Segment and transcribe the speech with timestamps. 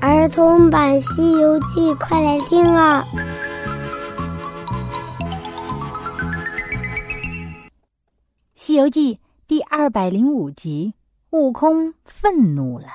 [0.00, 3.04] 儿童版《西游记》，快来听啊！
[8.54, 9.16] 《西游记》
[9.48, 10.94] 第二百零五集，
[11.30, 12.86] 悟空愤怒了。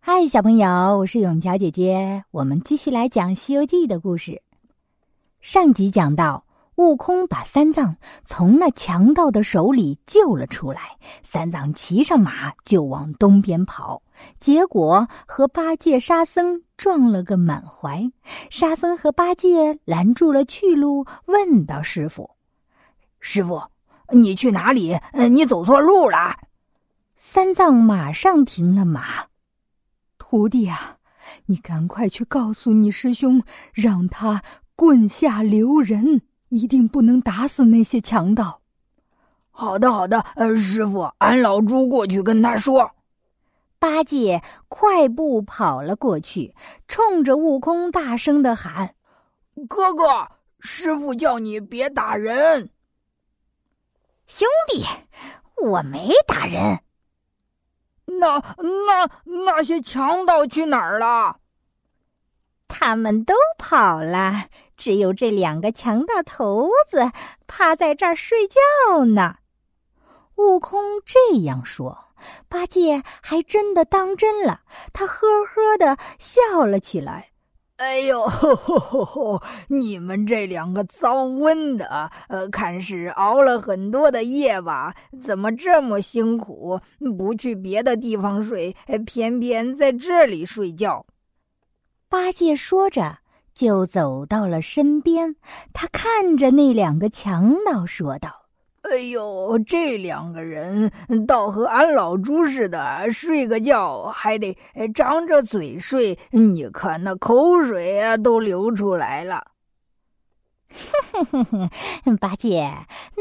[0.00, 4.42] 嗨，小朋友，我是永桥姐姐，我们继续来讲《西游记》的故事。
[5.40, 6.44] 上集讲到。
[6.76, 7.94] 悟空把三藏
[8.24, 14.00] 从那强盗的手里救了出来，三藏骑上马就往东边跑，
[14.38, 18.10] 结果和八戒、沙僧撞了个满怀。
[18.50, 22.30] 沙僧和八戒拦住了去路，问道：“师傅，
[23.18, 23.62] 师傅，
[24.12, 24.98] 你去哪里？
[25.30, 26.36] 你走错路了。”
[27.16, 29.26] 三藏马上停了马，
[30.18, 30.96] 徒弟啊，
[31.46, 34.42] 你赶快去告诉你师兄，让他
[34.74, 36.22] 棍下留人。
[36.48, 38.60] 一定不能打死那些强盗。
[39.52, 42.90] 好的，好的，呃，师傅，俺老猪过去跟他说。
[43.80, 46.54] 八戒快步跑了过去，
[46.86, 48.94] 冲着悟空大声的喊
[49.68, 50.04] ：“哥哥，
[50.60, 52.70] 师傅叫你别打人。”
[54.28, 54.84] 兄弟，
[55.64, 56.80] 我没打人。
[58.04, 61.38] 那那那些强盗去哪儿了？
[62.68, 64.48] 他们都跑了。
[64.76, 67.10] 只有这两个强盗头子
[67.46, 69.36] 趴在这儿睡觉呢。
[70.36, 72.09] 悟空这样说，
[72.48, 74.60] 八戒还真的当真了，
[74.92, 77.28] 他呵呵的笑了起来。
[77.76, 84.94] 哎呦， 吼吼吼你们这两个遭瘟的，呃，看是熬了很多的夜吧？
[85.22, 86.78] 怎么这么辛苦？
[87.16, 88.76] 不去别的地方睡，
[89.06, 91.06] 偏偏在这里睡觉？
[92.08, 93.18] 八戒说着。
[93.52, 95.34] 就走到了身边，
[95.74, 98.39] 他看着那两个强盗说道
[98.82, 100.90] ：“哎呦，这两个人
[101.26, 104.56] 倒和俺老猪似的，睡个觉还得
[104.94, 106.18] 张着嘴睡。
[106.30, 109.52] 你看那口水啊，都流出来了。
[111.12, 111.70] ”“哼哼哼
[112.04, 112.72] 哼，八戒，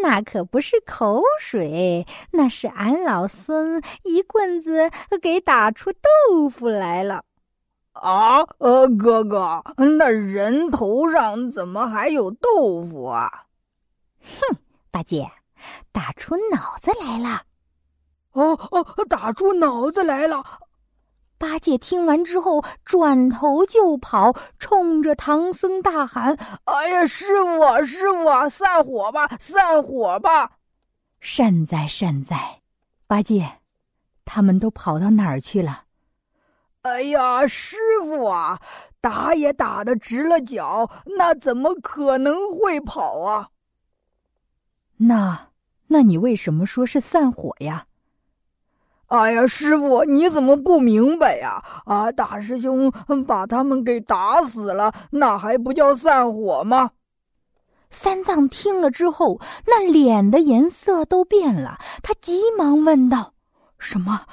[0.04, 4.90] 那可不是口水，那是俺老孙一棍子
[5.22, 7.24] 给打出豆腐来了。”
[7.94, 9.62] 啊，呃，哥哥，
[9.98, 13.46] 那人头上怎么还有豆腐啊？
[14.22, 14.58] 哼，
[14.92, 15.30] 八戒，
[15.92, 17.44] 打出脑子来了。
[18.32, 20.44] 哦哦，打出脑子来了！
[21.38, 30.52] 八戒听完之后，转头就跑，冲着唐僧大喊：“哎呀，师傅，啊师傅，啊散伙吧，散伙吧！”
[31.22, 32.62] 善哉善哉，
[33.08, 33.62] 八戒，
[34.26, 35.86] 他们都跑到哪儿去了？
[36.84, 38.62] 哎呀，师傅啊，
[39.02, 43.50] 打也打的直了脚，那怎么可能会跑啊？
[44.98, 45.49] 那，
[45.90, 47.86] 那你为什么说是散伙呀？
[49.08, 51.64] 哎呀，师傅，你怎么不明白呀？
[51.86, 52.92] 啊，大师兄
[53.26, 56.92] 把他们给打死了，那还不叫散伙吗？
[57.90, 63.34] 三藏听了之后，那脸的颜色都变了，他急忙问道
[63.80, 64.28] ：“什么？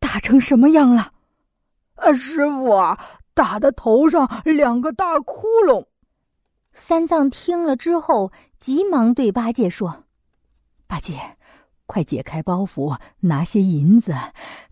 [0.00, 1.12] 打成什么样了？”
[1.96, 2.98] 啊，师傅啊，
[3.34, 5.84] 打的头上两个大窟窿。
[6.72, 10.04] 三藏听了之后，急忙对八戒说
[10.88, 11.36] ：“八戒，
[11.86, 14.14] 快解开包袱，拿些银子，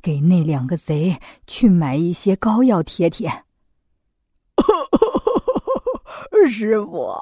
[0.03, 3.31] 给那两个贼去买一些膏药贴贴。
[6.49, 7.12] ”师傅，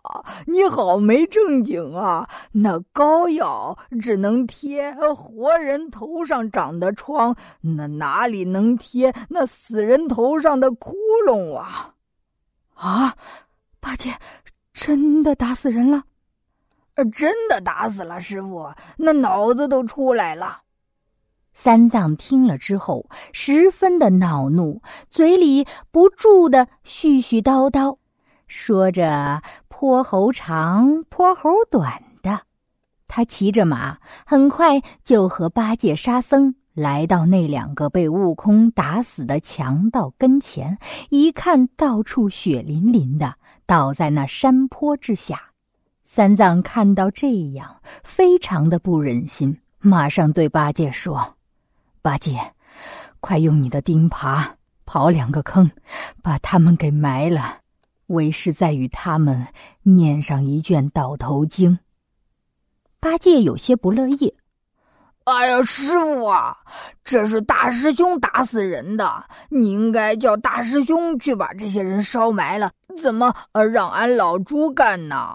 [0.46, 2.28] 你好没正经啊！
[2.52, 10.94] 那膏药只能贴活人头上长的疮，那哪里能贴那死人头上的窟
[11.26, 11.94] 窿啊？
[12.74, 13.16] 啊，
[13.80, 14.14] 八戒，
[14.74, 16.04] 真的打死人了？
[16.94, 20.60] 呃真的打死了，师傅，那脑子都出来了。
[21.52, 27.98] 三藏听了之后，十分的恼怒，嘴里不住的絮絮叨叨。
[28.46, 32.42] 说着，泼猴长，泼猴短的，
[33.08, 40.78] 他骑着马，很快就和八戒、沙僧来到那两个被悟空打死的强盗跟前。
[41.10, 43.34] 一看到处血淋淋的，
[43.64, 45.53] 倒在那山坡之下。
[46.04, 51.36] 三藏看到这样，非常的不忍心，马上对八戒说
[52.02, 52.38] ：“八戒，
[53.20, 54.46] 快用你的钉耙
[54.86, 55.70] 刨两个坑，
[56.22, 57.60] 把他们给埋了。”
[58.08, 59.46] 为师再与他们
[59.82, 61.78] 念上一卷倒头经。
[63.00, 64.34] 八戒有些不乐意。
[65.24, 66.58] 哎呀，师傅啊，
[67.02, 72.70] 这是大师兄打死人的，你应该叫大师兄去把这些人烧埋了，
[73.00, 75.34] 怎么呃让俺老猪干呢？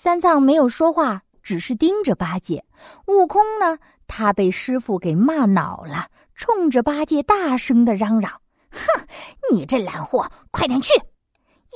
[0.00, 2.64] 三藏没有说话，只是盯着八戒。
[3.08, 6.06] 悟空呢，他被师傅给骂恼了，
[6.36, 8.40] 冲着八戒大声的嚷嚷。
[8.70, 9.08] 哼，
[9.50, 10.92] 你这懒货，快点去！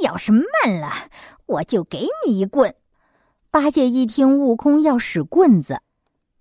[0.04, 0.92] 要是慢了，
[1.46, 2.72] 我就给你一棍。
[3.50, 5.80] 八戒一听悟空要使棍子，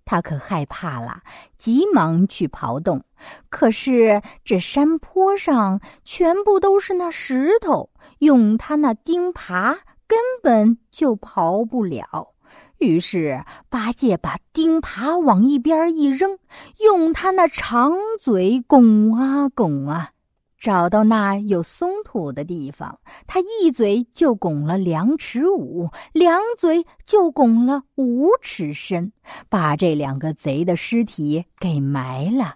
[0.04, 1.22] 他可害怕了，
[1.58, 3.02] 急忙去刨洞。
[3.50, 7.90] 可是这山坡上全部都是那石头，
[8.20, 12.34] 用他那钉耙根本就刨不了。
[12.78, 16.38] 于是八戒把钉耙往一边一扔，
[16.80, 20.10] 用他那长嘴拱啊拱啊。
[20.58, 29.12] 找到那有松土的地方，他一嘴就拱了两尺五，两嘴就拱了五尺深，
[29.48, 32.54] 把这两个贼的尸体给埋了，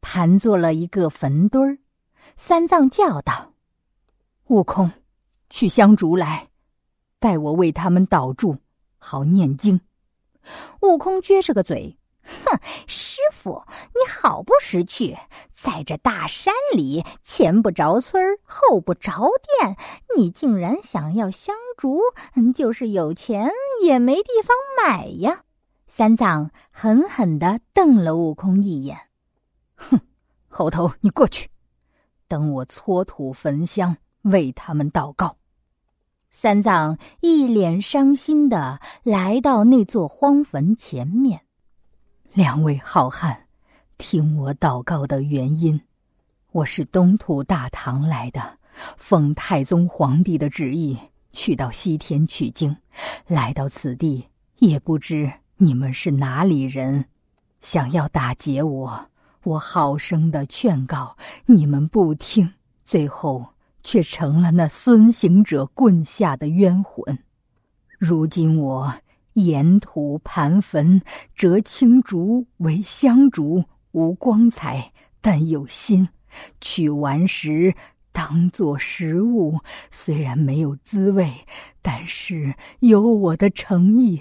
[0.00, 1.76] 盘做了一个坟堆儿。
[2.38, 3.52] 三藏叫道
[4.48, 4.90] ：“悟空，
[5.50, 6.48] 去香烛来，
[7.22, 8.58] 待我为他们祷祝，
[8.98, 9.80] 好念经。”
[10.82, 11.96] 悟空撅着个嘴。
[12.24, 13.64] 哼，师傅，
[13.94, 15.16] 你好不识趣！
[15.52, 19.28] 在这大山里，前不着村后不着
[19.60, 19.76] 店，
[20.16, 22.00] 你竟然想要香烛？
[22.54, 23.50] 就是有钱
[23.82, 25.42] 也没地方买呀！
[25.88, 28.96] 三藏狠狠的瞪了悟空一眼，
[29.74, 30.00] 哼，
[30.48, 31.50] 猴头，你过去，
[32.28, 35.36] 等我搓土焚香，为他们祷告。
[36.34, 41.42] 三藏一脸伤心的来到那座荒坟前面。
[42.32, 43.48] 两位好汉，
[43.98, 45.78] 听我祷告的原因，
[46.50, 48.58] 我是东土大唐来的，
[48.96, 50.98] 奉太宗皇帝的旨意
[51.32, 52.74] 去到西天取经，
[53.26, 54.26] 来到此地
[54.56, 57.04] 也不知你们是哪里人，
[57.60, 59.10] 想要打劫我，
[59.44, 61.14] 我好生的劝告
[61.44, 62.54] 你们不听，
[62.86, 63.46] 最后
[63.82, 67.18] 却成了那孙行者棍下的冤魂，
[67.98, 68.94] 如今我。
[69.34, 71.00] 沿途盘坟，
[71.34, 74.92] 折青竹为香烛，无光彩，
[75.22, 76.06] 但有心。
[76.60, 77.74] 取完时
[78.12, 79.58] 当作食物，
[79.90, 81.32] 虽然没有滋味，
[81.80, 84.20] 但是有我的诚意。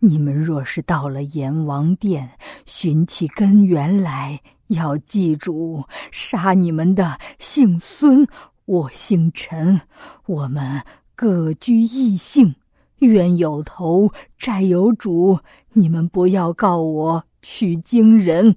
[0.00, 2.30] 你们若是到了阎王殿，
[2.66, 8.26] 寻起根源来，要记住，杀你们的姓孙，
[8.70, 9.80] 我姓陈，
[10.26, 10.84] 我们
[11.16, 12.54] 各居异姓。
[13.00, 15.40] 冤有头，债有主，
[15.72, 18.54] 你们不要告我取经人。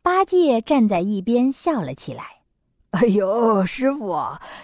[0.00, 2.24] 八戒站在一边笑了起来。
[2.92, 4.16] 哎呦，师傅，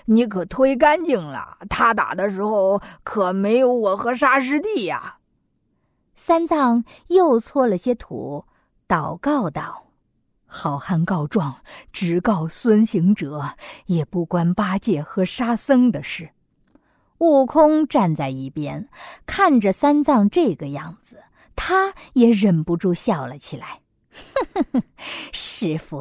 [0.06, 1.58] 你可忒干净了！
[1.68, 5.18] 他打的时候可没有我和沙师弟呀。
[6.14, 8.46] 三藏又搓了些土，
[8.88, 9.83] 祷告道
[10.54, 11.56] ：“好汉告状，
[11.92, 13.56] 只告孙行者，
[13.86, 16.30] 也不关八戒和沙僧的事。”
[17.18, 18.88] 悟空站在一边，
[19.26, 21.24] 看着三藏这个样子，
[21.56, 23.80] 他也忍不住笑了起来。
[25.32, 26.00] 师傅，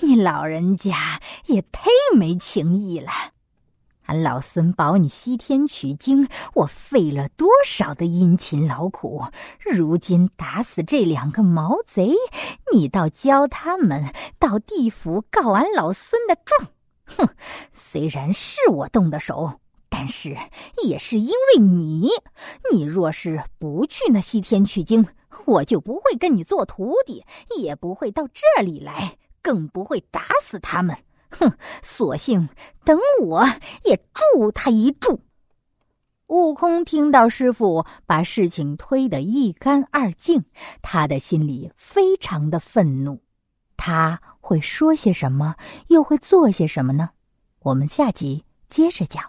[0.00, 3.10] 你老人家也忒没情义了。
[4.08, 9.22] 俺老孙保你西天取经，我费了多少的殷勤劳苦，
[9.70, 12.14] 如今打死这两个毛贼，
[12.72, 14.02] 你倒教他们
[14.38, 16.70] 到地府告俺老孙的状。
[17.04, 17.28] 哼，
[17.72, 19.52] 虽然是我动的手。
[19.90, 20.36] 但是
[20.84, 22.10] 也是因为你，
[22.70, 25.04] 你若是不去那西天取经，
[25.46, 27.24] 我就不会跟你做徒弟，
[27.58, 30.94] 也不会到这里来，更不会打死他们。
[31.30, 31.52] 哼，
[31.82, 32.48] 索性
[32.84, 33.44] 等我
[33.84, 35.20] 也助他一助。
[36.26, 40.44] 悟空听到师傅把事情推得一干二净，
[40.82, 43.22] 他的心里非常的愤怒。
[43.76, 45.54] 他会说些什么，
[45.86, 47.10] 又会做些什么呢？
[47.60, 49.24] 我们下集接着讲。